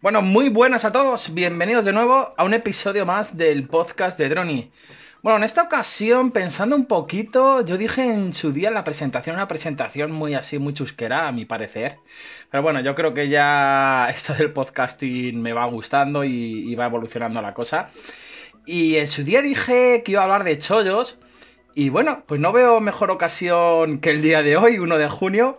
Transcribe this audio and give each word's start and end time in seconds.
Bueno, 0.00 0.22
muy 0.22 0.48
buenas 0.48 0.84
a 0.84 0.92
todos, 0.92 1.34
bienvenidos 1.34 1.84
de 1.84 1.92
nuevo 1.92 2.32
a 2.36 2.44
un 2.44 2.54
episodio 2.54 3.04
más 3.04 3.36
del 3.36 3.66
podcast 3.66 4.18
de 4.18 4.28
Droni. 4.28 4.70
Bueno, 5.22 5.38
en 5.38 5.44
esta 5.44 5.62
ocasión, 5.62 6.30
pensando 6.30 6.76
un 6.76 6.86
poquito, 6.86 7.64
yo 7.64 7.76
dije 7.76 8.04
en 8.04 8.32
su 8.32 8.52
día 8.52 8.68
en 8.68 8.74
la 8.74 8.84
presentación, 8.84 9.36
una 9.36 9.48
presentación 9.48 10.12
muy 10.12 10.34
así, 10.34 10.58
muy 10.58 10.72
chusquera, 10.72 11.26
a 11.26 11.32
mi 11.32 11.44
parecer. 11.44 11.98
Pero 12.50 12.62
bueno, 12.62 12.80
yo 12.80 12.94
creo 12.94 13.14
que 13.14 13.28
ya 13.28 14.08
esto 14.14 14.34
del 14.34 14.52
podcasting 14.52 15.42
me 15.42 15.52
va 15.52 15.66
gustando 15.66 16.24
y, 16.24 16.74
va 16.76 16.86
evolucionando 16.86 17.42
la 17.42 17.54
cosa. 17.54 17.88
Y 18.66 18.96
en 18.96 19.06
su 19.08 19.24
día 19.24 19.42
dije 19.42 20.02
que 20.04 20.12
iba 20.12 20.20
a 20.20 20.24
hablar 20.24 20.44
de 20.44 20.58
chollos. 20.58 21.18
Y 21.74 21.88
bueno, 21.88 22.24
pues 22.26 22.40
no 22.40 22.52
veo 22.52 22.80
mejor 22.80 23.10
ocasión 23.10 23.98
que 23.98 24.10
el 24.10 24.22
día 24.22 24.42
de 24.42 24.56
hoy, 24.56 24.78
1 24.78 24.98
de 24.98 25.08
junio. 25.08 25.58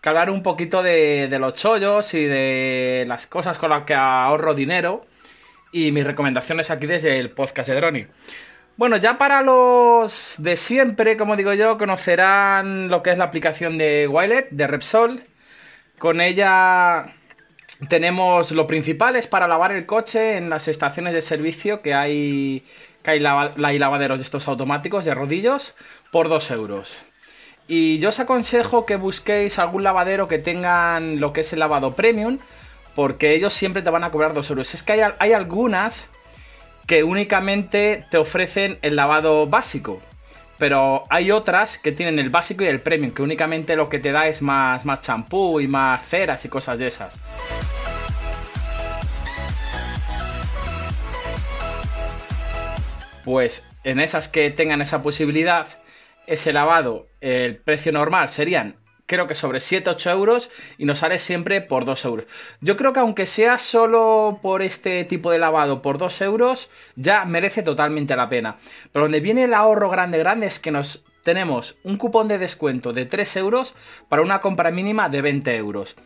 Que 0.00 0.08
hablar 0.08 0.30
un 0.30 0.42
poquito 0.42 0.82
de, 0.82 1.28
los 1.38 1.54
chollos 1.54 2.14
y 2.14 2.24
de 2.24 3.04
las 3.06 3.26
cosas 3.26 3.58
con 3.58 3.70
las 3.70 3.84
que 3.84 3.94
ahorro 3.94 4.54
dinero 4.54 5.06
y 5.72 5.92
mis 5.92 6.04
recomendaciones 6.04 6.70
aquí 6.70 6.86
desde 6.86 7.18
el 7.18 7.30
podcast 7.30 7.68
de 7.68 7.76
Droni. 7.76 8.06
Bueno, 8.76 8.96
ya 8.96 9.18
para 9.18 9.42
los 9.42 10.36
de 10.38 10.56
siempre, 10.56 11.16
como 11.16 11.36
digo 11.36 11.52
yo, 11.52 11.76
conocerán 11.76 12.88
lo 12.88 13.02
que 13.02 13.10
es 13.10 13.18
la 13.18 13.24
aplicación 13.24 13.76
de 13.76 14.08
Wilet, 14.08 14.48
de 14.50 14.66
Repsol. 14.66 15.22
Con 15.98 16.22
ella 16.22 17.12
tenemos 17.88 18.52
lo 18.52 18.66
principal 18.66 19.16
es 19.16 19.26
para 19.26 19.48
lavar 19.48 19.72
el 19.72 19.84
coche 19.84 20.38
en 20.38 20.48
las 20.48 20.66
estaciones 20.66 21.12
de 21.12 21.20
servicio 21.20 21.82
que 21.82 21.92
hay, 21.92 22.64
que 23.02 23.10
hay, 23.10 23.24
hay 23.24 23.78
lavaderos 23.78 24.18
de 24.18 24.24
estos 24.24 24.48
automáticos 24.48 25.04
de 25.04 25.14
rodillos 25.14 25.74
por 26.10 26.30
2 26.30 26.50
euros. 26.52 27.02
Y 27.66 27.98
yo 28.00 28.08
os 28.08 28.18
aconsejo 28.20 28.84
que 28.84 28.96
busquéis 28.96 29.58
algún 29.58 29.84
lavadero 29.84 30.26
que 30.26 30.38
tengan 30.38 31.20
lo 31.20 31.32
que 31.32 31.42
es 31.42 31.52
el 31.52 31.60
lavado 31.60 31.94
premium, 31.94 32.38
porque 32.94 33.34
ellos 33.34 33.54
siempre 33.54 33.82
te 33.82 33.90
van 33.90 34.04
a 34.04 34.10
cobrar 34.10 34.34
2 34.34 34.50
euros. 34.50 34.74
Es 34.74 34.82
que 34.82 34.92
hay, 35.18 35.32
algunas 35.32 36.08
que 36.86 37.04
únicamente 37.04 38.04
te 38.10 38.16
ofrecen 38.16 38.78
el 38.82 38.96
lavado 38.96 39.46
básico, 39.46 40.00
pero 40.58 41.04
hay 41.10 41.30
otras 41.30 41.78
que 41.78 41.92
tienen 41.92 42.18
el 42.18 42.30
básico 42.30 42.64
y 42.64 42.66
el 42.66 42.80
premium, 42.80 43.12
que 43.12 43.22
únicamente 43.22 43.76
lo 43.76 43.88
que 43.88 44.00
te 44.00 44.10
da 44.12 44.26
es 44.26 44.42
más, 44.42 44.84
más 44.84 45.00
champú 45.00 45.60
y 45.60 45.68
más 45.68 46.06
ceras 46.06 46.44
y 46.44 46.48
cosas 46.48 46.78
de 46.78 46.88
esas. 46.88 47.20
Pues 53.24 53.68
en 53.84 54.00
esas 54.00 54.28
que 54.28 54.50
tengan 54.50 54.82
esa 54.82 55.02
posibilidad, 55.02 55.68
ese 56.30 56.52
lavado, 56.52 57.08
el 57.20 57.56
precio 57.56 57.90
normal 57.90 58.28
serían, 58.28 58.76
creo 59.06 59.26
que 59.26 59.34
sobre 59.34 59.58
7-8 59.58 60.12
euros 60.12 60.50
y 60.78 60.84
nos 60.84 61.00
sale 61.00 61.18
siempre 61.18 61.60
por 61.60 61.84
2 61.84 62.04
euros. 62.04 62.26
Yo 62.60 62.76
creo 62.76 62.92
que 62.92 63.00
aunque 63.00 63.26
sea 63.26 63.58
solo 63.58 64.38
por 64.40 64.62
este 64.62 65.04
tipo 65.04 65.32
de 65.32 65.40
lavado 65.40 65.82
por 65.82 65.98
2 65.98 66.22
euros, 66.22 66.70
ya 66.94 67.24
merece 67.24 67.64
totalmente 67.64 68.14
la 68.14 68.28
pena. 68.28 68.58
Pero 68.92 69.06
donde 69.06 69.18
viene 69.18 69.42
el 69.42 69.54
ahorro 69.54 69.90
grande, 69.90 70.18
grande 70.18 70.46
es 70.46 70.60
que 70.60 70.70
nos 70.70 71.04
tenemos 71.24 71.76
un 71.82 71.96
cupón 71.96 72.28
de 72.28 72.38
descuento 72.38 72.92
de 72.92 73.06
3 73.06 73.36
euros 73.36 73.74
para 74.08 74.22
una 74.22 74.40
compra 74.40 74.70
mínima 74.70 75.08
de 75.08 75.22
20 75.22 75.56
euros. 75.56 75.96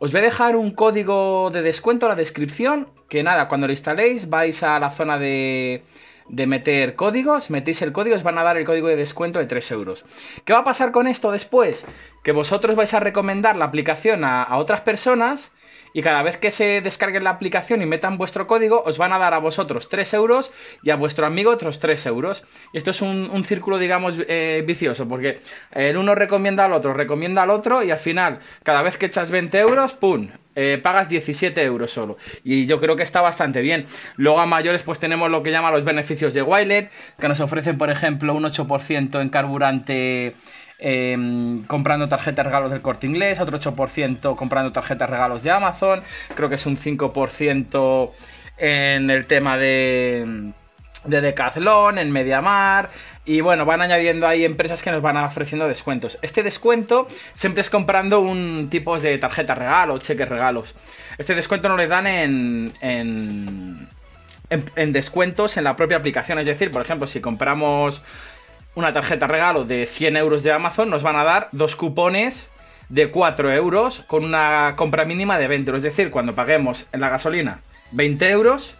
Os 0.00 0.10
voy 0.10 0.20
a 0.20 0.24
dejar 0.24 0.56
un 0.56 0.72
código 0.72 1.50
de 1.52 1.62
descuento 1.62 2.06
en 2.06 2.10
la 2.10 2.16
descripción, 2.16 2.88
que 3.08 3.22
nada, 3.22 3.46
cuando 3.46 3.68
lo 3.68 3.72
instaléis 3.72 4.28
vais 4.28 4.64
a 4.64 4.80
la 4.80 4.90
zona 4.90 5.18
de 5.18 5.84
de 6.28 6.46
meter 6.46 6.94
códigos, 6.94 7.50
metéis 7.50 7.82
el 7.82 7.92
código, 7.92 8.16
os 8.16 8.22
van 8.22 8.38
a 8.38 8.42
dar 8.42 8.56
el 8.56 8.64
código 8.64 8.88
de 8.88 8.96
descuento 8.96 9.38
de 9.38 9.46
3 9.46 9.70
euros. 9.72 10.04
¿Qué 10.44 10.52
va 10.52 10.60
a 10.60 10.64
pasar 10.64 10.92
con 10.92 11.06
esto 11.06 11.30
después? 11.30 11.86
Que 12.22 12.32
vosotros 12.32 12.76
vais 12.76 12.92
a 12.94 13.00
recomendar 13.00 13.56
la 13.56 13.64
aplicación 13.64 14.24
a, 14.24 14.56
otras 14.56 14.82
personas 14.82 15.52
y 15.94 16.02
cada 16.02 16.22
vez 16.22 16.36
que 16.36 16.50
se 16.50 16.82
descarguen 16.82 17.24
la 17.24 17.30
aplicación 17.30 17.80
y 17.80 17.86
metan 17.86 18.18
vuestro 18.18 18.46
código, 18.46 18.82
os 18.84 18.98
van 18.98 19.12
a 19.12 19.18
dar 19.18 19.32
a 19.32 19.38
vosotros 19.38 19.88
3 19.88 20.14
euros 20.14 20.52
y 20.82 20.90
a 20.90 20.96
vuestro 20.96 21.26
amigo 21.26 21.50
otros 21.50 21.78
3 21.78 22.06
euros. 22.06 22.44
Y 22.72 22.78
esto 22.78 22.90
es 22.90 23.00
un, 23.00 23.30
un 23.32 23.44
círculo, 23.44 23.78
digamos, 23.78 24.16
eh, 24.28 24.62
vicioso, 24.66 25.08
porque 25.08 25.40
el 25.72 25.96
uno 25.96 26.14
recomienda 26.14 26.66
al 26.66 26.72
otro, 26.72 26.92
recomienda 26.92 27.42
al 27.42 27.50
otro 27.50 27.82
y 27.82 27.90
al 27.90 27.98
final, 27.98 28.40
cada 28.62 28.82
vez 28.82 28.98
que 28.98 29.06
echas 29.06 29.30
20 29.30 29.58
euros, 29.58 29.94
¡pum! 29.94 30.28
Eh, 30.60 30.76
pagas 30.82 31.08
17 31.08 31.62
euros 31.62 31.92
solo. 31.92 32.16
Y 32.42 32.66
yo 32.66 32.80
creo 32.80 32.96
que 32.96 33.04
está 33.04 33.20
bastante 33.20 33.62
bien. 33.62 33.86
Luego 34.16 34.40
a 34.40 34.46
mayores 34.46 34.82
pues 34.82 34.98
tenemos 34.98 35.30
lo 35.30 35.44
que 35.44 35.52
llaman 35.52 35.72
los 35.72 35.84
beneficios 35.84 36.34
de 36.34 36.42
Wilet, 36.42 36.90
que 37.16 37.28
nos 37.28 37.38
ofrecen 37.38 37.78
por 37.78 37.90
ejemplo 37.90 38.34
un 38.34 38.42
8% 38.42 39.20
en 39.20 39.28
carburante 39.28 40.34
eh, 40.80 41.60
comprando 41.68 42.08
tarjetas 42.08 42.44
regalos 42.44 42.72
del 42.72 42.82
corte 42.82 43.06
inglés, 43.06 43.38
otro 43.38 43.56
8% 43.60 44.34
comprando 44.34 44.72
tarjetas 44.72 45.08
regalos 45.08 45.44
de 45.44 45.52
Amazon, 45.52 46.02
creo 46.34 46.48
que 46.48 46.56
es 46.56 46.66
un 46.66 46.76
5% 46.76 48.10
en 48.56 49.10
el 49.10 49.26
tema 49.26 49.58
de, 49.58 50.52
de 51.04 51.20
Decathlon, 51.20 51.98
en 51.98 52.10
Mediamar, 52.10 52.90
y 53.28 53.42
bueno, 53.42 53.66
van 53.66 53.82
añadiendo 53.82 54.26
ahí 54.26 54.46
empresas 54.46 54.82
que 54.82 54.90
nos 54.90 55.02
van 55.02 55.18
ofreciendo 55.18 55.68
descuentos. 55.68 56.18
Este 56.22 56.42
descuento 56.42 57.06
siempre 57.34 57.60
es 57.60 57.68
comprando 57.68 58.20
un 58.20 58.68
tipo 58.70 58.98
de 58.98 59.18
tarjeta 59.18 59.54
regalo, 59.54 59.98
cheques 59.98 60.26
regalos. 60.26 60.74
Este 61.18 61.34
descuento 61.34 61.68
no 61.68 61.76
le 61.76 61.88
dan 61.88 62.06
en, 62.06 62.72
en, 62.80 63.86
en, 64.48 64.64
en 64.76 64.92
descuentos 64.94 65.58
en 65.58 65.64
la 65.64 65.76
propia 65.76 65.98
aplicación. 65.98 66.38
Es 66.38 66.46
decir, 66.46 66.70
por 66.70 66.80
ejemplo, 66.80 67.06
si 67.06 67.20
compramos 67.20 68.00
una 68.74 68.94
tarjeta 68.94 69.26
regalo 69.26 69.66
de 69.66 69.86
100 69.86 70.16
euros 70.16 70.42
de 70.42 70.52
Amazon, 70.52 70.88
nos 70.88 71.02
van 71.02 71.16
a 71.16 71.24
dar 71.24 71.50
dos 71.52 71.76
cupones 71.76 72.48
de 72.88 73.10
4 73.10 73.52
euros 73.52 74.04
con 74.06 74.24
una 74.24 74.72
compra 74.76 75.04
mínima 75.04 75.36
de 75.36 75.48
20 75.48 75.68
euros. 75.68 75.84
Es 75.84 75.94
decir, 75.94 76.10
cuando 76.10 76.34
paguemos 76.34 76.86
en 76.92 77.00
la 77.00 77.10
gasolina 77.10 77.60
20 77.90 78.30
euros, 78.30 78.78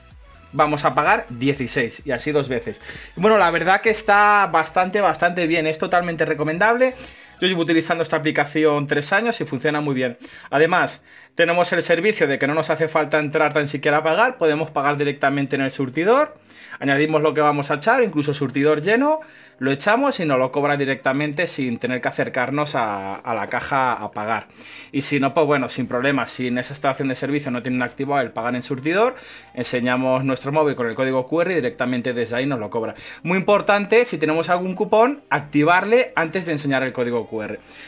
vamos 0.52 0.84
a 0.84 0.94
pagar 0.94 1.26
16 1.30 2.02
y 2.04 2.10
así 2.10 2.32
dos 2.32 2.48
veces. 2.48 2.80
Bueno, 3.16 3.38
la 3.38 3.50
verdad 3.50 3.80
que 3.80 3.90
está 3.90 4.48
bastante, 4.50 5.00
bastante 5.00 5.46
bien. 5.46 5.66
Es 5.66 5.78
totalmente 5.78 6.24
recomendable. 6.24 6.94
Yo 7.40 7.46
llevo 7.46 7.62
utilizando 7.62 8.02
esta 8.02 8.16
aplicación 8.16 8.86
tres 8.86 9.12
años 9.12 9.40
y 9.40 9.44
funciona 9.44 9.80
muy 9.80 9.94
bien. 9.94 10.16
Además, 10.50 11.04
tenemos 11.34 11.72
el 11.72 11.82
servicio 11.82 12.26
de 12.26 12.38
que 12.38 12.48
no 12.48 12.54
nos 12.54 12.68
hace 12.68 12.88
falta 12.88 13.20
entrar 13.20 13.52
tan 13.54 13.68
siquiera 13.68 13.98
a 13.98 14.02
pagar, 14.02 14.38
podemos 14.38 14.72
pagar 14.72 14.96
directamente 14.96 15.54
en 15.54 15.62
el 15.62 15.70
surtidor, 15.70 16.36
añadimos 16.80 17.22
lo 17.22 17.34
que 17.34 17.40
vamos 17.40 17.70
a 17.70 17.74
echar, 17.74 18.02
incluso 18.02 18.34
surtidor 18.34 18.82
lleno, 18.82 19.20
lo 19.60 19.70
echamos 19.70 20.18
y 20.20 20.24
nos 20.24 20.38
lo 20.38 20.52
cobra 20.52 20.76
directamente 20.76 21.46
sin 21.46 21.78
tener 21.78 22.00
que 22.00 22.08
acercarnos 22.08 22.74
a, 22.74 23.22
la 23.24 23.46
caja 23.48 23.92
a 23.92 24.10
pagar. 24.12 24.48
Y 24.92 25.02
si 25.02 25.20
no, 25.20 25.34
pues 25.34 25.46
bueno, 25.46 25.68
sin 25.68 25.86
problema, 25.86 26.26
si 26.26 26.48
en 26.48 26.58
esa 26.58 26.72
estación 26.72 27.08
de 27.08 27.14
servicio 27.14 27.50
no 27.50 27.62
tienen 27.62 27.82
activado 27.82 28.22
el 28.22 28.30
pagar 28.30 28.54
en 28.54 28.62
surtidor, 28.62 29.14
enseñamos 29.54 30.24
nuestro 30.24 30.52
móvil 30.52 30.76
con 30.76 30.88
el 30.88 30.94
código 30.94 31.26
QR 31.28 31.50
y 31.50 31.54
directamente 31.54 32.14
desde 32.14 32.36
ahí 32.36 32.46
nos 32.46 32.58
lo 32.58 32.70
cobra. 32.70 32.94
Muy 33.22 33.38
importante, 33.38 34.04
si 34.04 34.18
tenemos 34.18 34.48
algún 34.48 34.74
cupón, 34.74 35.22
activarle 35.30 36.12
antes 36.16 36.46
de 36.46 36.52
enseñar 36.52 36.82
el 36.82 36.92
código 36.92 37.27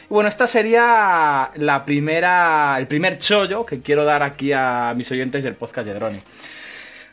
Bueno, 0.09 0.29
esta 0.29 0.47
sería 0.47 1.51
la 1.57 1.85
primera, 1.85 2.77
el 2.79 2.87
primer 2.87 3.19
chollo 3.19 3.65
que 3.65 3.81
quiero 3.81 4.05
dar 4.05 4.23
aquí 4.23 4.53
a 4.53 4.93
mis 4.97 5.11
oyentes 5.11 5.45
del 5.45 5.55
podcast 5.55 5.87
de 5.87 5.95
Drone. 5.95 6.23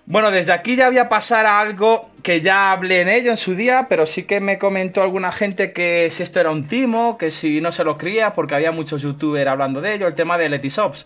Bueno, 0.10 0.32
desde 0.32 0.54
aquí 0.54 0.78
ya 0.78 0.88
voy 0.88 1.00
a 1.00 1.10
pasar 1.10 1.46
a 1.46 1.60
algo 1.60 2.10
que 2.24 2.40
ya 2.40 2.72
hablé 2.72 3.02
en 3.02 3.10
ello 3.10 3.30
en 3.30 3.36
su 3.36 3.56
día, 3.56 3.88
pero 3.90 4.06
sí 4.06 4.24
que 4.24 4.40
me 4.40 4.58
comentó 4.58 5.02
alguna 5.02 5.34
gente 5.34 5.74
que 5.74 6.08
si 6.12 6.24
esto 6.24 6.40
era 6.40 6.50
un 6.50 6.66
timo, 6.66 7.18
que 7.18 7.30
si 7.30 7.60
no 7.60 7.74
se 7.74 7.84
lo 7.84 7.98
creía, 7.98 8.34
porque 8.34 8.56
había 8.56 8.72
muchos 8.72 9.02
youtubers 9.02 9.50
hablando 9.50 9.82
de 9.82 9.96
ello, 9.96 10.08
el 10.08 10.16
tema 10.16 10.38
de 10.38 10.48
Letyshops. 10.48 11.06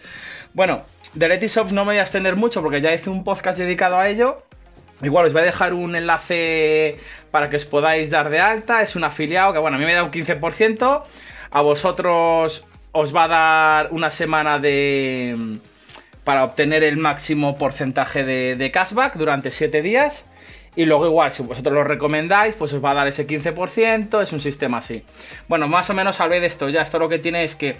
Bueno, 0.53 0.83
de 1.15 1.27
Letyshops 1.29 1.71
no 1.71 1.81
me 1.81 1.93
voy 1.93 1.97
a 1.97 2.03
extender 2.03 2.35
mucho 2.35 2.61
porque 2.61 2.79
ya 2.79 2.93
hice 2.93 3.09
un 3.09 3.23
podcast 3.23 3.57
dedicado 3.57 3.97
a 3.97 4.07
ello. 4.07 4.43
Igual 5.03 5.25
os 5.25 5.33
voy 5.33 5.41
a 5.41 5.45
dejar 5.45 5.73
un 5.73 5.95
enlace 5.95 6.97
para 7.31 7.49
que 7.49 7.57
os 7.57 7.65
podáis 7.65 8.09
dar 8.09 8.29
de 8.29 8.39
alta. 8.39 8.81
Es 8.81 8.95
un 8.95 9.03
afiliado 9.03 9.53
que, 9.53 9.59
bueno, 9.59 9.77
a 9.77 9.79
mí 9.79 9.85
me 9.85 9.93
da 9.93 10.03
un 10.03 10.11
15%. 10.11 11.03
A 11.51 11.61
vosotros 11.61 12.65
os 12.91 13.15
va 13.15 13.23
a 13.23 13.27
dar 13.27 13.87
una 13.91 14.11
semana 14.11 14.59
de 14.59 15.59
para 16.23 16.43
obtener 16.43 16.83
el 16.83 16.97
máximo 16.97 17.57
porcentaje 17.57 18.23
de, 18.23 18.55
de 18.55 18.71
cashback 18.71 19.15
durante 19.15 19.49
7 19.49 19.81
días. 19.81 20.25
Y 20.75 20.85
luego 20.85 21.05
igual, 21.05 21.31
si 21.33 21.43
vosotros 21.43 21.73
lo 21.73 21.83
recomendáis, 21.83 22.55
pues 22.55 22.71
os 22.71 22.83
va 22.83 22.91
a 22.91 22.93
dar 22.93 23.07
ese 23.07 23.27
15%, 23.27 24.21
es 24.21 24.31
un 24.31 24.39
sistema 24.39 24.77
así. 24.77 25.03
Bueno, 25.49 25.67
más 25.67 25.89
o 25.89 25.93
menos 25.93 26.21
hablé 26.21 26.39
de 26.39 26.47
esto 26.47 26.69
ya. 26.69 26.81
Esto 26.81 26.97
lo 26.97 27.09
que 27.09 27.19
tiene 27.19 27.43
es 27.43 27.55
que 27.55 27.75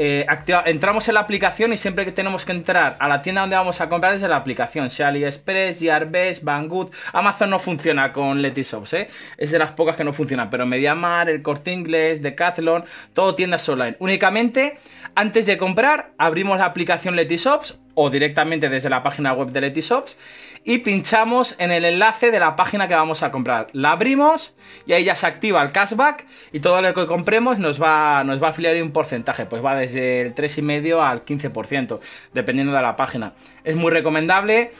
eh, 0.00 0.24
entramos 0.66 1.08
en 1.08 1.14
la 1.14 1.20
aplicación 1.20 1.72
y 1.72 1.76
siempre 1.76 2.04
que 2.04 2.12
tenemos 2.12 2.44
que 2.44 2.52
entrar 2.52 2.96
a 3.00 3.08
la 3.08 3.20
tienda 3.20 3.40
donde 3.40 3.56
vamos 3.56 3.80
a 3.80 3.88
comprar 3.88 4.12
desde 4.12 4.28
la 4.28 4.36
aplicación, 4.36 4.90
sea 4.90 5.08
AliExpress, 5.08 5.80
Gearbest, 5.80 6.44
Banggood, 6.44 6.92
Amazon 7.12 7.50
no 7.50 7.58
funciona 7.58 8.12
con 8.12 8.40
Letyshops, 8.40 8.92
¿eh? 8.92 9.08
es 9.36 9.50
de 9.50 9.58
las 9.58 9.72
pocas 9.72 9.96
que 9.96 10.04
no 10.04 10.12
funcionan, 10.12 10.50
pero 10.50 10.66
Mediamar, 10.66 11.28
el 11.28 11.42
Corte 11.42 11.72
Inglés, 11.72 12.22
Decathlon, 12.22 12.84
todo 13.12 13.34
tiendas 13.34 13.68
online. 13.68 13.96
Únicamente, 13.98 14.78
antes 15.18 15.46
de 15.46 15.58
comprar, 15.58 16.12
abrimos 16.16 16.58
la 16.58 16.66
aplicación 16.66 17.16
Letyshops 17.16 17.80
o 17.94 18.08
directamente 18.08 18.68
desde 18.68 18.88
la 18.88 19.02
página 19.02 19.32
web 19.32 19.50
de 19.50 19.62
Letyshops 19.62 20.16
y 20.62 20.78
pinchamos 20.78 21.56
en 21.58 21.72
el 21.72 21.84
enlace 21.84 22.30
de 22.30 22.38
la 22.38 22.54
página 22.54 22.86
que 22.86 22.94
vamos 22.94 23.24
a 23.24 23.32
comprar. 23.32 23.66
La 23.72 23.90
abrimos 23.90 24.54
y 24.86 24.92
ahí 24.92 25.02
ya 25.02 25.16
se 25.16 25.26
activa 25.26 25.60
el 25.64 25.72
cashback 25.72 26.24
y 26.52 26.60
todo 26.60 26.80
lo 26.82 26.94
que 26.94 27.06
compremos 27.06 27.58
nos 27.58 27.82
va, 27.82 28.22
nos 28.22 28.40
va 28.40 28.46
a 28.46 28.50
afiliar 28.50 28.80
un 28.80 28.92
porcentaje, 28.92 29.44
pues 29.44 29.64
va 29.64 29.74
desde 29.74 30.20
el 30.20 30.36
3,5 30.36 31.02
al 31.02 31.24
15%, 31.24 31.98
dependiendo 32.32 32.72
de 32.72 32.82
la 32.82 32.94
página. 32.94 33.32
Es 33.64 33.74
muy 33.74 33.90
recomendable. 33.90 34.70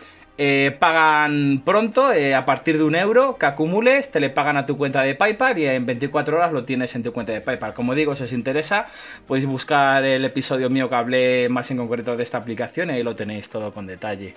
Eh, 0.40 0.76
pagan 0.78 1.62
pronto, 1.64 2.12
eh, 2.12 2.36
a 2.36 2.44
partir 2.44 2.78
de 2.78 2.84
un 2.84 2.94
euro 2.94 3.38
que 3.38 3.46
acumules, 3.46 4.12
te 4.12 4.20
le 4.20 4.30
pagan 4.30 4.56
a 4.56 4.66
tu 4.66 4.78
cuenta 4.78 5.02
de 5.02 5.16
PayPal 5.16 5.58
y 5.58 5.66
en 5.66 5.84
24 5.84 6.36
horas 6.36 6.52
lo 6.52 6.62
tienes 6.62 6.94
en 6.94 7.02
tu 7.02 7.12
cuenta 7.12 7.32
de 7.32 7.40
PayPal. 7.40 7.74
Como 7.74 7.96
digo, 7.96 8.14
si 8.14 8.22
os 8.22 8.32
interesa, 8.32 8.86
podéis 9.26 9.46
buscar 9.46 10.04
el 10.04 10.24
episodio 10.24 10.70
mío 10.70 10.88
que 10.88 10.94
hablé 10.94 11.48
más 11.48 11.72
en 11.72 11.78
concreto 11.78 12.16
de 12.16 12.22
esta 12.22 12.38
aplicación 12.38 12.88
y 12.88 12.92
ahí 12.92 13.02
lo 13.02 13.16
tenéis 13.16 13.50
todo 13.50 13.74
con 13.74 13.88
detalle. 13.88 14.36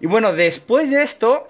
Y 0.00 0.06
bueno, 0.08 0.32
después 0.32 0.90
de 0.90 1.04
esto, 1.04 1.46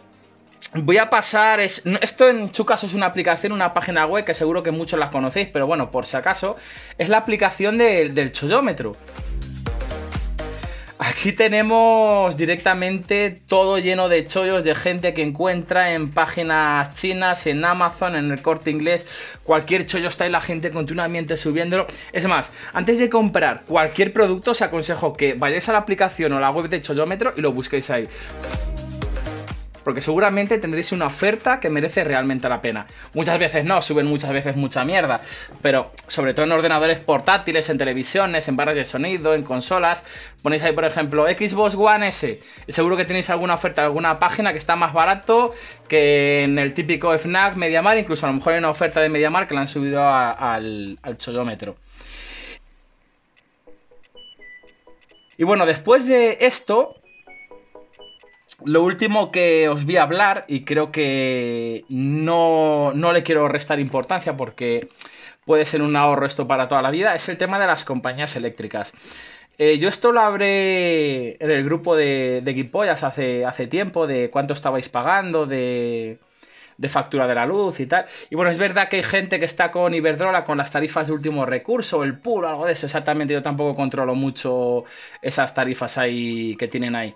Voy 0.74 0.98
a 0.98 1.08
pasar, 1.08 1.60
esto 1.60 2.28
en 2.28 2.52
su 2.52 2.66
caso 2.66 2.86
es 2.86 2.92
una 2.92 3.06
aplicación, 3.06 3.52
una 3.52 3.72
página 3.72 4.04
web 4.04 4.24
que 4.24 4.34
seguro 4.34 4.62
que 4.62 4.72
muchos 4.72 4.98
las 4.98 5.10
conocéis, 5.10 5.48
pero 5.50 5.66
bueno, 5.66 5.90
por 5.90 6.06
si 6.06 6.16
acaso, 6.16 6.56
es 6.98 7.08
la 7.08 7.18
aplicación 7.18 7.78
del 7.78 8.32
chollómetro. 8.32 8.94
Aquí 10.98 11.32
tenemos 11.32 12.38
directamente 12.38 13.42
todo 13.46 13.78
lleno 13.78 14.08
de 14.08 14.24
chollos 14.24 14.64
de 14.64 14.74
gente 14.74 15.12
que 15.12 15.22
encuentra 15.22 15.92
en 15.92 16.10
páginas 16.10 16.94
chinas, 16.94 17.46
en 17.46 17.64
Amazon, 17.66 18.16
en 18.16 18.30
el 18.30 18.40
corte 18.40 18.70
inglés. 18.70 19.06
Cualquier 19.42 19.84
chollo 19.84 20.08
está 20.08 20.24
ahí 20.24 20.30
la 20.30 20.40
gente 20.40 20.70
continuamente 20.70 21.36
subiéndolo. 21.36 21.86
Es 22.12 22.26
más, 22.26 22.52
antes 22.72 22.98
de 22.98 23.10
comprar 23.10 23.64
cualquier 23.66 24.14
producto, 24.14 24.52
os 24.52 24.62
aconsejo 24.62 25.16
que 25.16 25.34
vayáis 25.34 25.68
a 25.68 25.72
la 25.72 25.78
aplicación 25.78 26.32
o 26.32 26.40
la 26.40 26.50
web 26.50 26.68
de 26.70 26.80
Chollómetro 26.80 27.34
y 27.36 27.42
lo 27.42 27.52
busquéis 27.52 27.90
ahí 27.90 28.08
porque 29.86 30.00
seguramente 30.00 30.58
tendréis 30.58 30.90
una 30.90 31.06
oferta 31.06 31.60
que 31.60 31.70
merece 31.70 32.02
realmente 32.02 32.48
la 32.48 32.60
pena. 32.60 32.88
Muchas 33.14 33.38
veces 33.38 33.64
no, 33.64 33.80
suben 33.80 34.08
muchas 34.08 34.32
veces 34.32 34.56
mucha 34.56 34.84
mierda, 34.84 35.20
pero 35.62 35.92
sobre 36.08 36.34
todo 36.34 36.44
en 36.44 36.50
ordenadores 36.50 36.98
portátiles, 36.98 37.68
en 37.70 37.78
televisiones, 37.78 38.48
en 38.48 38.56
barras 38.56 38.74
de 38.74 38.84
sonido, 38.84 39.32
en 39.32 39.44
consolas, 39.44 40.04
ponéis 40.42 40.64
ahí 40.64 40.72
por 40.72 40.86
ejemplo 40.86 41.24
Xbox 41.28 41.76
One 41.76 42.08
S, 42.08 42.40
seguro 42.66 42.96
que 42.96 43.04
tenéis 43.04 43.30
alguna 43.30 43.54
oferta, 43.54 43.84
alguna 43.84 44.18
página 44.18 44.50
que 44.50 44.58
está 44.58 44.74
más 44.74 44.92
barato 44.92 45.52
que 45.86 46.42
en 46.42 46.58
el 46.58 46.74
típico 46.74 47.16
FNAC 47.16 47.54
Mediamar, 47.54 47.96
incluso 47.96 48.26
a 48.26 48.30
lo 48.30 48.34
mejor 48.34 48.54
hay 48.54 48.58
una 48.58 48.70
oferta 48.70 49.00
de 49.00 49.08
Mediamar 49.08 49.46
que 49.46 49.54
la 49.54 49.60
han 49.60 49.68
subido 49.68 50.02
al, 50.04 50.98
al. 51.00 51.16
Y 55.38 55.44
bueno, 55.44 55.64
después 55.64 56.08
de 56.08 56.38
esto, 56.40 56.96
lo 58.64 58.82
último 58.82 59.30
que 59.30 59.68
os 59.68 59.84
voy 59.84 59.96
a 59.96 60.02
hablar, 60.02 60.44
y 60.48 60.64
creo 60.64 60.90
que 60.92 61.84
no, 61.88 62.92
no 62.94 63.12
le 63.12 63.22
quiero 63.22 63.48
restar 63.48 63.80
importancia 63.80 64.36
porque 64.36 64.88
puede 65.44 65.66
ser 65.66 65.82
un 65.82 65.96
ahorro 65.96 66.26
esto 66.26 66.46
para 66.46 66.68
toda 66.68 66.82
la 66.82 66.90
vida, 66.90 67.14
es 67.14 67.28
el 67.28 67.36
tema 67.36 67.58
de 67.58 67.66
las 67.66 67.84
compañías 67.84 68.36
eléctricas. 68.36 68.92
Eh, 69.58 69.78
yo 69.78 69.88
esto 69.88 70.12
lo 70.12 70.20
hablé 70.20 71.36
en 71.42 71.50
el 71.50 71.64
grupo 71.64 71.96
de, 71.96 72.42
de 72.42 72.68
hace, 73.02 73.46
hace 73.46 73.66
tiempo, 73.66 74.06
de 74.06 74.30
cuánto 74.30 74.52
estabais 74.52 74.88
pagando, 74.88 75.46
de, 75.46 76.18
de 76.78 76.88
factura 76.88 77.26
de 77.26 77.34
la 77.34 77.46
luz 77.46 77.80
y 77.80 77.86
tal. 77.86 78.06
Y 78.30 78.34
bueno, 78.34 78.50
es 78.50 78.58
verdad 78.58 78.88
que 78.88 78.96
hay 78.96 79.02
gente 79.02 79.38
que 79.38 79.44
está 79.44 79.70
con 79.70 79.94
Iberdrola 79.94 80.44
con 80.44 80.58
las 80.58 80.70
tarifas 80.70 81.06
de 81.06 81.12
último 81.12 81.46
recurso, 81.46 82.04
el 82.04 82.18
puro, 82.18 82.48
algo 82.48 82.66
de 82.66 82.72
eso. 82.72 82.86
Exactamente, 82.86 83.34
yo 83.34 83.42
tampoco 83.42 83.74
controlo 83.74 84.14
mucho 84.14 84.84
esas 85.22 85.54
tarifas 85.54 85.98
ahí 85.98 86.56
que 86.56 86.68
tienen 86.68 86.94
ahí. 86.94 87.14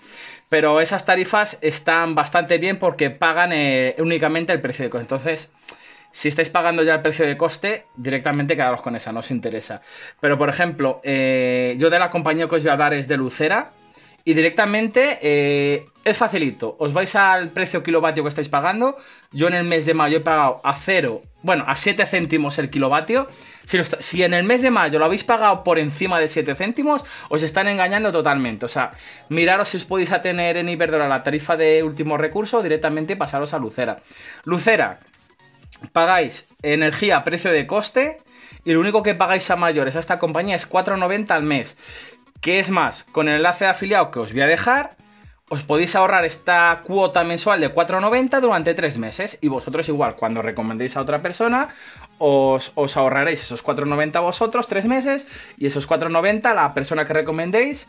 Pero 0.48 0.80
esas 0.80 1.04
tarifas 1.04 1.58
están 1.62 2.14
bastante 2.14 2.58
bien 2.58 2.78
porque 2.78 3.10
pagan 3.10 3.52
eh, 3.52 3.94
únicamente 3.98 4.52
el 4.52 4.60
precio 4.60 4.84
de 4.84 4.90
coste. 4.90 5.02
Entonces, 5.02 5.52
si 6.10 6.28
estáis 6.28 6.50
pagando 6.50 6.82
ya 6.82 6.94
el 6.94 7.02
precio 7.02 7.26
de 7.26 7.36
coste, 7.36 7.86
directamente 7.96 8.56
quedaros 8.56 8.82
con 8.82 8.96
esa, 8.96 9.12
no 9.12 9.20
os 9.20 9.30
interesa. 9.30 9.80
Pero 10.20 10.36
por 10.36 10.48
ejemplo, 10.48 11.00
eh, 11.04 11.76
yo 11.78 11.88
de 11.88 11.98
la 11.98 12.10
compañía 12.10 12.48
que 12.48 12.56
os 12.56 12.62
voy 12.62 12.70
a 12.70 12.72
hablar 12.72 12.94
es 12.94 13.06
de 13.08 13.16
Lucera. 13.16 13.72
Y 14.22 14.34
directamente 14.34 15.18
eh, 15.22 15.86
es 16.04 16.16
facilito. 16.16 16.76
Os 16.78 16.92
vais 16.92 17.14
al 17.14 17.50
precio 17.50 17.82
kilovatio 17.82 18.22
que 18.22 18.28
estáis 18.28 18.48
pagando. 18.48 18.96
Yo 19.32 19.48
en 19.48 19.54
el 19.54 19.64
mes 19.64 19.86
de 19.86 19.94
mayo 19.94 20.18
he 20.18 20.20
pagado 20.20 20.60
a 20.64 20.74
0, 20.74 21.22
bueno, 21.42 21.64
a 21.66 21.76
7 21.76 22.06
céntimos 22.06 22.58
el 22.58 22.70
kilovatio. 22.70 23.28
Si, 24.00 24.22
en 24.22 24.34
el 24.34 24.44
mes 24.44 24.62
de 24.62 24.70
mayo 24.70 24.98
lo 24.98 25.04
habéis 25.04 25.24
pagado 25.24 25.62
por 25.62 25.78
encima 25.78 26.18
de 26.18 26.28
7 26.28 26.54
céntimos, 26.56 27.04
os 27.28 27.42
están 27.42 27.68
engañando 27.68 28.12
totalmente. 28.12 28.66
O 28.66 28.68
sea, 28.68 28.92
miraros 29.28 29.68
si 29.68 29.76
os 29.76 29.84
podéis 29.84 30.10
tener 30.22 30.56
en 30.56 30.68
Iberdrola 30.68 31.08
la 31.08 31.22
tarifa 31.22 31.56
de 31.56 31.82
último 31.82 32.16
recurso 32.16 32.58
o 32.58 32.62
directamente 32.62 33.16
pasaros 33.16 33.54
a 33.54 33.58
Lucera. 33.58 34.00
Lucera, 34.44 34.98
pagáis 35.92 36.48
energía 36.62 37.18
a 37.18 37.24
precio 37.24 37.52
de 37.52 37.66
coste 37.66 38.22
y 38.64 38.72
lo 38.72 38.80
único 38.80 39.02
que 39.02 39.14
pagáis 39.14 39.50
a 39.50 39.56
mayores 39.56 39.96
a 39.96 40.00
esta 40.00 40.18
compañía 40.18 40.56
es 40.56 40.68
4,90 40.68 41.30
al 41.30 41.42
mes. 41.42 41.78
¿Qué 42.40 42.58
es 42.58 42.70
más? 42.70 43.04
Con 43.04 43.28
el 43.28 43.36
enlace 43.36 43.64
de 43.64 43.70
afiliado 43.70 44.10
que 44.10 44.18
os 44.18 44.32
voy 44.32 44.42
a 44.42 44.46
dejar, 44.46 44.96
os 45.50 45.64
podéis 45.64 45.96
ahorrar 45.96 46.24
esta 46.24 46.80
cuota 46.86 47.24
mensual 47.24 47.58
de 47.60 47.74
4,90 47.74 48.40
durante 48.40 48.72
3 48.72 48.98
meses. 48.98 49.36
Y 49.42 49.48
vosotros 49.48 49.88
igual, 49.88 50.14
cuando 50.14 50.42
recomendéis 50.42 50.96
a 50.96 51.02
otra 51.02 51.22
persona, 51.22 51.68
os, 52.18 52.72
ahorraréis 52.96 53.42
esos 53.42 53.64
4,90 53.64 54.22
vosotros 54.22 54.68
3 54.68 54.86
meses 54.86 55.26
y 55.58 55.66
esos 55.66 55.88
4,90 55.88 56.54
la 56.54 56.72
persona 56.72 57.04
que 57.04 57.14
recomendéis. 57.14 57.88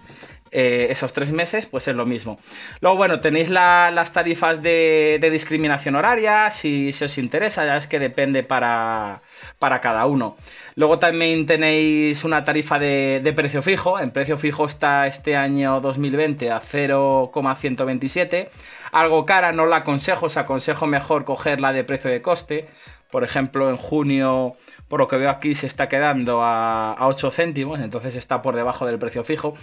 Eh, 0.54 0.88
esos 0.90 1.14
tres 1.14 1.32
meses, 1.32 1.66
pues 1.66 1.88
es 1.88 1.96
lo 1.96 2.06
mismo. 2.06 2.38
Luego, 2.82 2.98
bueno, 2.98 3.22
tenéis 3.22 3.50
las 3.50 4.12
tarifas 4.12 4.62
de, 4.62 5.26
discriminación 5.32 5.96
horaria, 5.96 6.52
si, 6.52 6.92
si 6.92 7.06
os 7.06 7.18
interesa, 7.18 7.66
ya 7.66 7.78
es 7.78 7.88
que 7.88 8.00
depende 8.00 8.44
para, 8.44 9.22
para 9.60 9.82
cada 9.82 10.06
uno. 10.06 10.36
Luego 10.76 11.00
también 11.00 11.46
tenéis 11.46 12.24
una 12.24 12.44
tarifa 12.44 12.80
de, 12.80 13.34
precio 13.36 13.62
fijo. 13.62 14.00
En 14.00 14.12
precio 14.12 14.38
fijo 14.38 14.66
está 14.66 15.08
este 15.08 15.36
año 15.36 15.82
2020 15.82 16.52
a 16.52 16.60
0,127. 16.60 18.50
Algo 18.92 19.26
cara, 19.26 19.52
no 19.52 19.66
la 19.66 19.78
aconsejo, 19.78 20.26
os 20.26 20.38
aconsejo 20.38 20.88
mejor 20.88 21.26
cogerla 21.26 21.74
de 21.74 21.84
precio 21.84 22.10
de 22.10 22.22
coste. 22.22 22.68
Por 23.12 23.24
ejemplo, 23.24 23.70
en 23.70 23.78
junio 23.78 24.56
por 24.92 25.00
lo 25.00 25.08
que 25.08 25.16
veo 25.16 25.30
aquí 25.30 25.56
se 25.56 25.68
está 25.68 25.88
quedando 25.88 26.42
a, 26.44 26.98
8 27.00 27.32
céntimos, 27.32 27.80
entonces 27.80 28.18
está 28.18 28.42
por 28.42 28.58
debajo 28.58 28.86
del 28.86 29.00
precio 29.00 29.24
fijo. 29.24 29.56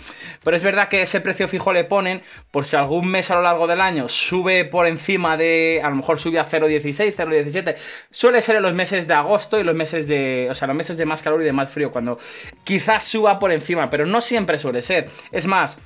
Pero 0.42 0.56
es 0.56 0.64
verdad 0.64 0.88
que 0.88 1.02
ese 1.02 1.20
precio 1.20 1.48
fijo 1.48 1.74
le 1.74 1.84
ponen 1.84 2.22
por 2.50 2.64
si 2.64 2.76
algún 2.76 3.08
mes 3.08 3.30
a 3.30 3.34
lo 3.34 3.42
largo 3.42 3.66
del 3.66 3.82
año 3.82 4.08
sube 4.08 4.64
por 4.64 4.86
encima 4.86 5.36
de, 5.36 5.82
a 5.84 5.90
lo 5.90 5.96
mejor 5.96 6.18
sube 6.18 6.38
a 6.38 6.46
0,16, 6.46 7.14
0,17. 7.14 7.76
Suele 8.10 8.40
ser 8.40 8.56
en 8.56 8.62
los 8.62 8.72
meses 8.72 9.06
de 9.06 9.12
agosto 9.12 9.60
y 9.60 9.64
los 9.64 9.74
meses 9.74 10.08
de, 10.08 10.48
o 10.50 10.54
sea, 10.54 10.66
los 10.66 10.76
meses 10.76 10.96
de 10.96 11.04
más 11.04 11.20
calor 11.20 11.42
y 11.42 11.44
de 11.44 11.52
más 11.52 11.68
frío, 11.68 11.92
cuando 11.92 12.18
quizás 12.64 13.04
suba 13.04 13.38
por 13.38 13.52
encima, 13.52 13.90
pero 13.90 14.06
no 14.06 14.22
siempre 14.22 14.58
suele 14.58 14.80
ser. 14.80 15.10
Es 15.30 15.46
más, 15.46 15.78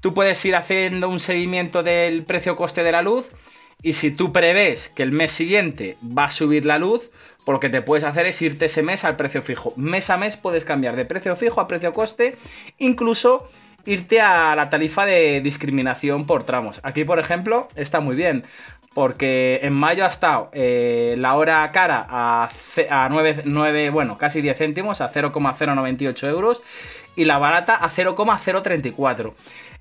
tú 0.00 0.14
puedes 0.14 0.42
ir 0.46 0.56
haciendo 0.56 1.10
un 1.10 1.20
seguimiento 1.20 1.82
del 1.82 2.24
precio-coste 2.24 2.82
de 2.82 2.92
la 2.92 3.02
luz 3.02 3.30
y 3.82 3.92
si 3.92 4.10
tú 4.10 4.32
prevés 4.32 4.90
que 4.94 5.02
el 5.02 5.12
mes 5.12 5.32
siguiente 5.32 5.96
va 6.02 6.24
a 6.24 6.30
subir 6.30 6.64
la 6.64 6.78
luz, 6.78 7.10
por 7.44 7.54
lo 7.54 7.60
que 7.60 7.68
te 7.68 7.82
puedes 7.82 8.04
hacer 8.04 8.26
es 8.26 8.42
irte 8.42 8.64
ese 8.64 8.82
mes 8.82 9.04
al 9.04 9.16
precio 9.16 9.42
fijo. 9.42 9.72
Mes 9.76 10.10
a 10.10 10.16
mes 10.16 10.36
puedes 10.36 10.64
cambiar 10.64 10.96
de 10.96 11.04
precio 11.04 11.36
fijo 11.36 11.60
a 11.60 11.68
precio 11.68 11.92
coste, 11.92 12.36
incluso 12.78 13.48
irte 13.84 14.20
a 14.20 14.56
la 14.56 14.68
tarifa 14.68 15.06
de 15.06 15.40
discriminación 15.40 16.26
por 16.26 16.42
tramos. 16.42 16.80
Aquí, 16.82 17.04
por 17.04 17.18
ejemplo, 17.18 17.68
está 17.76 18.00
muy 18.00 18.16
bien. 18.16 18.44
Porque 18.96 19.58
en 19.60 19.74
mayo 19.74 20.06
ha 20.06 20.08
estado 20.08 20.48
eh, 20.54 21.16
la 21.18 21.34
hora 21.34 21.70
cara 21.70 22.06
a, 22.08 22.48
a 22.88 23.08
9, 23.10 23.90
bueno, 23.90 24.16
casi 24.16 24.40
10 24.40 24.56
céntimos, 24.56 25.02
a 25.02 25.10
0,098 25.10 26.26
euros. 26.30 26.62
Y 27.14 27.26
la 27.26 27.36
barata 27.36 27.76
a 27.76 27.90
0,034. 27.90 29.34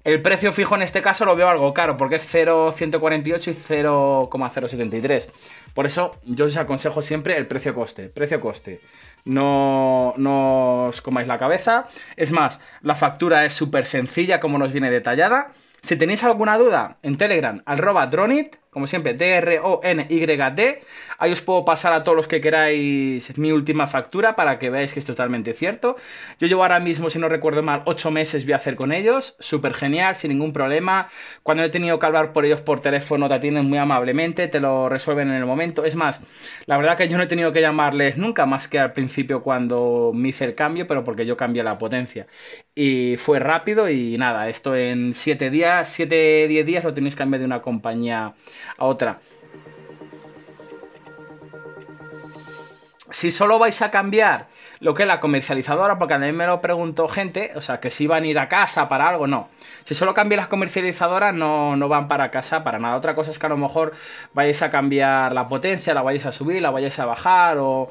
El 0.04 0.22
precio 0.22 0.52
fijo 0.52 0.76
en 0.76 0.82
este 0.82 1.02
caso 1.02 1.24
lo 1.24 1.38
veo 1.38 1.48
algo 1.48 1.74
caro, 1.74 1.96
porque 1.96 2.18
es 2.18 2.24
0,148 2.30 3.52
y 3.52 3.54
0,073. 3.54 5.30
Por 5.74 5.86
eso 5.86 6.18
yo 6.26 6.44
os 6.44 6.58
aconsejo 6.58 7.02
siempre 7.02 7.38
el 7.38 7.48
precio-coste. 7.48 8.10
Precio-coste. 8.10 8.82
No, 9.24 10.14
no 10.18 10.88
os 10.88 11.02
comáis 11.02 11.30
la 11.30 11.38
cabeza. 11.38 11.88
Es 12.18 12.34
más, 12.34 12.60
la 12.82 12.96
factura 12.96 13.46
es 13.46 13.54
súper 13.54 13.86
sencilla 13.86 14.42
como 14.42 14.58
nos 14.58 14.74
viene 14.74 14.92
detallada. 14.92 15.52
Si 15.86 15.96
tenéis 15.96 16.24
alguna 16.24 16.58
duda, 16.58 16.98
en 17.04 17.16
Telegram, 17.16 17.62
arroba 17.66 18.08
dronit, 18.08 18.56
como 18.76 18.88
siempre, 18.88 19.14
D-R-O-N-Y-D. 19.14 20.82
Ahí 21.18 21.32
os 21.32 21.42
puedo 21.42 21.64
pasar 21.64 21.94
a 21.94 22.04
todos 22.04 22.18
los 22.18 22.28
que 22.28 22.42
queráis 22.42 23.38
mi 23.38 23.54
última 23.54 23.88
factura 23.88 24.36
para 24.36 24.60
que 24.60 24.70
veáis 24.70 24.94
que 24.94 25.00
es 25.00 25.06
totalmente 25.06 25.54
cierto. 25.54 25.96
Yo 26.40 26.48
llevo 26.48 26.64
ahora 26.64 26.82
mismo, 26.82 27.10
si 27.10 27.18
no 27.18 27.30
recuerdo 27.30 27.64
mal, 27.64 27.84
8 27.86 28.12
meses 28.12 28.44
voy 28.44 28.52
a 28.52 28.58
hacer 28.58 28.76
con 28.76 28.92
ellos. 28.92 29.38
Súper 29.40 29.76
genial, 29.76 30.18
sin 30.18 30.32
ningún 30.32 30.52
problema. 30.52 31.08
Cuando 31.42 31.64
he 31.64 31.70
tenido 31.70 32.00
que 32.00 32.06
hablar 32.06 32.34
por 32.34 32.44
ellos 32.44 32.60
por 32.60 32.82
teléfono, 32.82 33.30
te 33.30 33.36
atienden 33.36 33.70
muy 33.70 33.78
amablemente, 33.78 34.50
te 34.50 34.60
lo 34.60 34.90
resuelven 34.90 35.30
en 35.30 35.36
el 35.36 35.46
momento. 35.46 35.86
Es 35.86 35.96
más, 35.96 36.20
la 36.66 36.76
verdad 36.76 36.98
que 36.98 37.08
yo 37.08 37.16
no 37.16 37.24
he 37.24 37.28
tenido 37.28 37.54
que 37.54 37.62
llamarles 37.62 38.18
nunca 38.18 38.46
más 38.46 38.68
que 38.68 38.80
al 38.80 38.92
principio 38.92 39.42
cuando 39.42 40.12
me 40.14 40.28
hice 40.28 40.44
el 40.44 40.54
cambio, 40.54 40.86
pero 40.86 41.06
porque 41.06 41.26
yo 41.26 41.38
cambié 41.38 41.64
la 41.64 41.78
potencia. 41.78 42.28
Y 42.76 43.16
fue 43.16 43.40
rápido 43.40 43.90
y 43.90 44.18
nada, 44.18 44.50
esto 44.50 44.76
en 44.76 45.14
7 45.14 45.50
días, 45.50 45.88
7, 45.88 46.50
10 46.50 46.66
días 46.66 46.84
lo 46.84 46.94
tenéis 46.94 47.16
que 47.16 47.20
cambiar 47.20 47.40
de 47.40 47.46
una 47.46 47.62
compañía 47.62 48.34
a 48.78 48.86
otra. 48.86 49.20
Si 53.12 53.32
solo 53.32 53.60
vais 53.60 53.82
a 53.82 53.92
cambiar 53.92 54.48
lo 54.80 54.94
que 54.94 55.04
es 55.04 55.08
la 55.08 55.20
comercializadora, 55.20 55.98
porque 55.98 56.16
a 56.16 56.20
mí 56.20 56.32
me 56.32 56.46
lo 56.46 56.62
preguntó 56.62 57.08
gente, 57.08 57.52
o 57.56 57.62
sea, 57.62 57.80
que 57.80 57.90
si 57.92 58.08
van 58.08 58.24
a 58.24 58.28
ir 58.28 58.40
a 58.40 58.50
casa 58.50 58.90
para 58.90 59.08
algo, 59.08 59.28
no. 59.28 59.50
Si 59.84 59.96
solo 59.96 60.14
cambian 60.14 60.38
las 60.38 60.48
comercializadoras, 60.48 61.34
no, 61.34 61.76
no 61.76 61.88
van 61.88 62.08
para 62.08 62.32
casa 62.32 62.64
para 62.64 62.80
nada. 62.80 62.96
Otra 62.98 63.16
cosa 63.16 63.32
es 63.32 63.40
que 63.40 63.46
a 63.46 63.50
lo 63.50 63.58
mejor 63.58 63.94
vayáis 64.34 64.62
a 64.64 64.70
cambiar 64.70 65.32
la 65.34 65.48
potencia, 65.48 65.94
la 65.94 66.02
vayáis 66.02 66.26
a 66.26 66.32
subir, 66.32 66.62
la 66.62 66.72
vayáis 66.72 66.98
a 67.00 67.06
bajar 67.06 67.58
o 67.60 67.90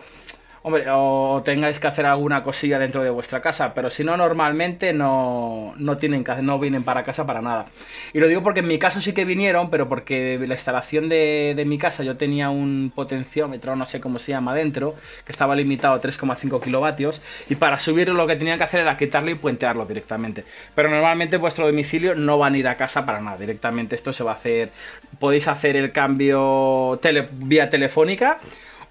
Hombre, 0.67 0.87
o 0.89 1.43
tengáis 1.45 1.79
que 1.79 1.89
hacer 1.89 2.07
alguna 2.07 2.43
cosilla 2.43 2.79
dentro 2.79 3.03
de 3.03 3.11
vuestra 3.11 3.43
casa, 3.43 3.75
pero 3.75 3.91
si 3.91 4.03
no, 4.03 4.17
normalmente 4.17 4.95
no, 4.95 5.75
no, 5.77 5.99
tienen, 5.99 6.25
no 6.41 6.59
vienen 6.59 6.85
para 6.85 7.03
casa 7.03 7.27
para 7.27 7.43
nada. 7.43 7.67
Y 8.15 8.19
lo 8.19 8.29
digo 8.29 8.43
porque 8.43 8.61
en 8.61 8.69
mi 8.69 8.79
caso 8.79 8.99
sí 9.03 9.13
que 9.13 9.27
vinieron, 9.27 9.69
pero 9.69 9.91
porque 9.91 10.43
la 10.49 10.55
instalación 10.55 11.11
de, 11.11 11.53
de 11.55 11.67
mi 11.67 11.77
casa 11.77 12.03
yo 12.03 12.17
tenía 12.17 12.49
un 12.49 12.91
potenciómetro, 12.95 13.77
no 13.77 13.85
sé 13.85 14.01
cómo 14.01 14.19
se 14.19 14.33
llama 14.33 14.55
dentro, 14.55 14.95
que 15.27 15.33
estaba 15.33 15.55
limitado 15.55 15.97
a 15.97 16.01
3,5 16.01 16.63
kilovatios, 16.63 17.21
y 17.51 17.57
para 17.57 17.79
subirlo 17.79 18.15
lo 18.15 18.27
que 18.27 18.37
tenían 18.37 18.57
que 18.57 18.65
hacer 18.65 18.81
era 18.81 18.97
quitarlo 18.97 19.31
y 19.31 19.35
puentearlo 19.35 19.85
directamente. 19.85 20.47
Pero 20.75 20.89
normalmente 20.89 21.37
vuestro 21.37 21.67
domicilio 21.67 22.15
no 22.15 22.39
van 22.39 22.55
a 22.55 22.57
ir 22.57 22.69
a 22.69 22.79
casa 22.79 23.05
para 23.05 23.21
nada, 23.21 23.37
directamente 23.37 23.97
esto 23.97 24.15
se 24.15 24.25
va 24.25 24.33
a 24.33 24.37
hacer, 24.37 24.71
podéis 25.19 25.47
hacer 25.47 25.77
el 25.77 25.93
cambio 25.93 26.99
vía 27.33 27.69
telefónica 27.69 28.41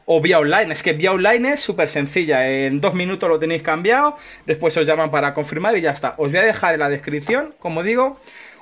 o 0.05 0.22
vía 0.22 0.39
online. 0.39 0.74
Es 0.74 0.83
que 0.83 0.93
vía 0.93 1.12
online 1.12 1.53
es 1.53 1.60
súper 1.60 1.89
sencilla. 1.89 2.48
En 2.48 2.81
dos 2.81 2.93
minutos 2.93 3.29
lo 3.29 3.39
tenéis 3.39 3.63
cambiado. 3.63 4.17
Después 4.45 4.75
os 4.77 4.86
llaman 4.86 5.12
para 5.12 5.33
confirmar 5.33 5.77
y 5.77 5.81
ya 5.81 5.91
está. 5.91 6.15
Os 6.17 6.29
voy 6.29 6.39
a 6.39 6.43
dejar 6.43 6.74
en 6.74 6.81
la 6.81 6.89
descripción, 6.89 7.53
como 7.60 7.83
digo, 7.83 8.19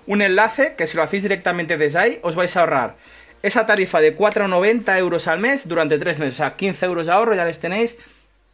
un 0.07 0.21
enlace 0.21 0.75
que 0.77 0.87
si 0.87 0.97
lo 0.97 1.03
hacéis 1.03 1.23
directamente 1.23 1.77
desde 1.77 1.99
ahí, 1.99 2.19
os 2.23 2.35
vais 2.35 2.55
a 2.57 2.61
ahorrar 2.61 2.95
esa 3.43 3.65
tarifa 3.65 4.01
de 4.01 4.15
4,90 4.15 4.97
euros 4.99 5.27
al 5.27 5.39
mes 5.39 5.67
durante 5.67 5.97
tres 5.97 6.19
meses. 6.19 6.35
O 6.35 6.37
sea, 6.37 6.55
15 6.55 6.85
euros 6.85 7.05
de 7.07 7.11
ahorro 7.11 7.35
ya 7.35 7.45
les 7.45 7.59
tenéis 7.59 7.97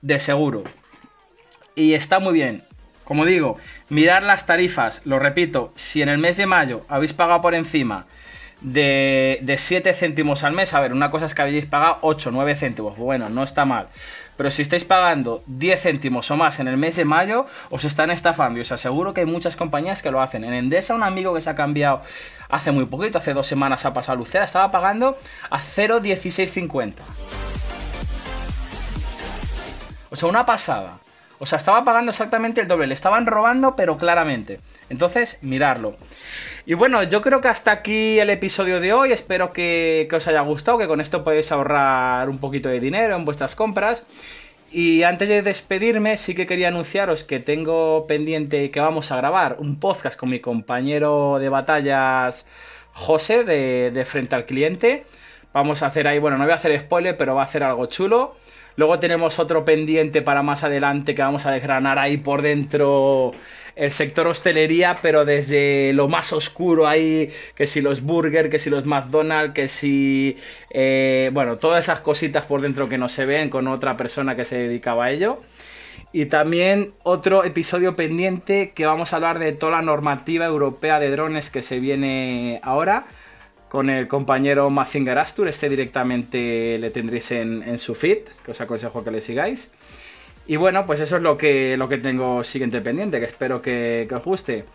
de 0.01 0.19
seguro. 0.19 0.63
Y 1.75 1.93
está 1.93 2.19
muy 2.19 2.33
bien. 2.33 2.63
Como 3.03 3.25
digo, 3.25 3.57
mirar 3.89 4.23
las 4.23 4.45
tarifas. 4.45 5.01
Lo 5.05 5.19
repito, 5.19 5.71
si 5.75 6.01
en 6.01 6.09
el 6.09 6.17
mes 6.17 6.37
de 6.37 6.45
mayo 6.45 6.85
habéis 6.89 7.13
pagado 7.13 7.41
por 7.41 7.55
encima 7.55 8.05
de, 8.61 9.39
de 9.41 9.57
7 9.57 9.93
céntimos 9.93 10.43
al 10.43 10.53
mes. 10.53 10.73
A 10.73 10.79
ver, 10.79 10.93
una 10.93 11.11
cosa 11.11 11.25
es 11.25 11.35
que 11.35 11.41
habéis 11.41 11.65
pagado 11.65 11.99
8, 12.01 12.31
9 12.31 12.55
céntimos. 12.55 12.97
Bueno, 12.97 13.29
no 13.29 13.43
está 13.43 13.65
mal. 13.65 13.87
Pero 14.35 14.51
si 14.51 14.61
estáis 14.61 14.85
pagando 14.85 15.43
10 15.47 15.81
céntimos 15.81 16.29
o 16.31 16.37
más 16.37 16.59
en 16.59 16.67
el 16.67 16.77
mes 16.77 16.95
de 16.95 17.05
mayo, 17.05 17.45
os 17.69 17.85
están 17.85 18.11
estafando. 18.11 18.59
Y 18.59 18.61
os 18.61 18.71
aseguro 18.71 19.13
que 19.13 19.21
hay 19.21 19.27
muchas 19.27 19.55
compañías 19.55 20.01
que 20.01 20.11
lo 20.11 20.21
hacen. 20.21 20.43
En 20.43 20.53
Endesa, 20.53 20.95
un 20.95 21.03
amigo 21.03 21.33
que 21.33 21.41
se 21.41 21.49
ha 21.49 21.55
cambiado 21.55 22.01
hace 22.49 22.71
muy 22.71 22.85
poquito, 22.85 23.17
hace 23.17 23.33
dos 23.33 23.47
semanas 23.47 23.85
ha 23.85 23.93
pasado 23.93 24.13
a 24.13 24.19
Lucera, 24.19 24.45
estaba 24.45 24.71
pagando 24.71 25.17
a 25.49 25.59
0,1650. 25.59 26.93
O 30.09 30.15
sea, 30.15 30.29
una 30.29 30.45
pasada. 30.45 30.99
O 31.39 31.45
sea, 31.45 31.57
estaba 31.57 31.83
pagando 31.83 32.09
exactamente 32.11 32.61
el 32.61 32.67
doble. 32.67 32.87
Le 32.87 32.93
estaban 32.93 33.25
robando, 33.25 33.75
pero 33.75 33.97
claramente. 33.97 34.59
Entonces, 34.89 35.39
mirarlo. 35.41 35.95
Y 36.65 36.73
bueno, 36.73 37.03
yo 37.03 37.21
creo 37.21 37.41
que 37.41 37.47
hasta 37.47 37.71
aquí 37.71 38.19
el 38.19 38.29
episodio 38.29 38.79
de 38.79 38.93
hoy. 38.93 39.11
Espero 39.11 39.53
que, 39.53 40.07
os 40.11 40.27
haya 40.27 40.41
gustado, 40.41 40.77
que 40.79 40.87
con 40.87 40.99
esto 40.99 41.23
podéis 41.23 41.51
ahorrar 41.51 42.29
un 42.29 42.39
poquito 42.39 42.69
de 42.69 42.79
dinero 42.79 43.15
en 43.15 43.25
vuestras 43.25 43.55
compras. 43.55 44.05
Y 44.71 45.03
antes 45.03 45.29
de 45.29 45.43
despedirme, 45.43 46.17
sí 46.17 46.35
que 46.35 46.47
quería 46.47 46.67
anunciaros 46.69 47.23
que 47.23 47.39
tengo 47.39 48.05
pendiente 48.07 48.69
que 48.71 48.79
vamos 48.79 49.11
a 49.11 49.17
grabar 49.17 49.57
un 49.59 49.79
podcast 49.79 50.19
con 50.19 50.29
mi 50.29 50.39
compañero 50.39 51.39
de 51.39 51.47
batallas 51.47 52.45
José 52.91 53.43
de, 53.43 53.91
de 53.91 54.05
Frente 54.05 54.35
al 54.35 54.45
Cliente. 54.45 55.05
Vamos 55.53 55.83
a 55.83 55.87
hacer 55.87 56.07
ahí, 56.07 56.19
bueno, 56.19 56.37
no 56.37 56.43
voy 56.43 56.51
a 56.51 56.57
hacer 56.57 56.77
spoiler, 56.81 57.15
pero 57.15 57.35
va 57.35 57.43
a 57.43 57.45
hacer 57.45 57.63
algo 57.63 57.85
chulo. 57.85 58.35
Luego 58.77 58.99
tenemos 58.99 59.39
otro 59.39 59.65
pendiente 59.65 60.21
para 60.21 60.43
más 60.43 60.63
adelante 60.63 61.15
que 61.15 61.23
vamos 61.23 61.47
a 61.47 61.51
desgranar 61.51 61.97
ahí 61.97 62.17
por 62.17 62.43
dentro 62.43 63.31
el 63.75 63.91
sector 63.91 64.27
hostelería, 64.27 64.95
pero 65.01 65.25
desde 65.25 65.93
lo 65.93 66.07
más 66.07 66.31
oscuro 66.31 66.87
ahí, 66.87 67.31
que 67.55 67.65
si 67.65 67.81
los 67.81 68.01
burger, 68.01 68.49
que 68.49 68.59
si 68.59 68.69
los 68.69 68.85
McDonald's, 68.85 69.55
que 69.55 69.67
si, 69.67 70.37
eh, 70.69 71.31
bueno, 71.33 71.57
todas 71.57 71.85
esas 71.85 72.01
cositas 72.01 72.45
por 72.45 72.61
dentro 72.61 72.87
que 72.87 72.99
no 72.99 73.09
se 73.09 73.25
ven 73.25 73.49
con 73.49 73.67
otra 73.67 73.97
persona 73.97 74.35
que 74.35 74.45
se 74.45 74.57
dedicaba 74.57 75.05
a 75.05 75.11
ello. 75.11 75.41
Y 76.11 76.27
también 76.27 76.93
otro 77.01 77.43
episodio 77.45 77.95
pendiente 77.95 78.73
que 78.75 78.85
vamos 78.85 79.11
a 79.11 79.15
hablar 79.15 79.39
de 79.39 79.53
toda 79.53 79.73
la 79.73 79.81
normativa 79.81 80.45
europea 80.45 80.99
de 80.99 81.09
drones 81.09 81.49
que 81.49 81.63
se 81.63 81.79
viene 81.79 82.59
ahora 82.63 83.05
con 83.69 83.89
el 83.89 84.07
compañero 84.07 84.69
Mazinger 84.69 85.17
Astur. 85.17 85.47
Este 85.47 85.69
directamente 85.69 86.77
le 86.77 86.89
tendréis 86.89 87.31
en, 87.31 87.77
su 87.79 87.95
feed, 87.95 88.19
que 88.43 88.51
os 88.51 88.61
aconsejo 88.61 89.03
que 89.03 89.11
le 89.11 89.21
sigáis. 89.21 89.71
Y 90.45 90.55
bueno, 90.55 90.85
pues 90.85 90.99
eso 90.99 91.17
es 91.17 91.21
lo 91.21 91.37
que, 91.37 91.75
lo 91.77 91.89
que 91.89 91.97
tengo 91.97 92.43
siguiente 92.43 92.81
pendiente, 92.81 93.19
que 93.19 93.25
espero 93.25 93.61
que, 93.61 94.07
os 94.11 94.23
guste. 94.23 94.65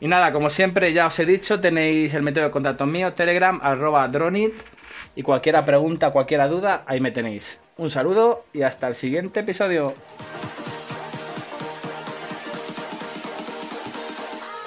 Y 0.00 0.08
nada, 0.08 0.32
como 0.32 0.50
siempre 0.50 0.92
ya 0.92 1.06
os 1.06 1.18
he 1.18 1.26
dicho, 1.26 1.60
tenéis 1.60 2.14
el 2.14 2.22
método 2.22 2.44
de 2.44 2.50
contacto 2.50 2.86
mío, 2.86 3.12
Telegram, 3.12 3.60
arroba 3.62 4.08
dronit. 4.08 4.54
Y 5.14 5.22
cualquier 5.22 5.62
pregunta, 5.64 6.10
cualquier 6.10 6.48
duda, 6.48 6.84
ahí 6.86 7.00
me 7.00 7.10
tenéis. 7.10 7.60
Un 7.76 7.90
saludo 7.90 8.44
y 8.52 8.62
hasta 8.62 8.88
el 8.88 8.94
siguiente 8.94 9.40
episodio. 9.40 9.94